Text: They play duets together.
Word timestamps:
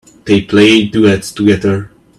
They 0.25 0.41
play 0.41 0.87
duets 0.87 1.31
together. 1.31 1.91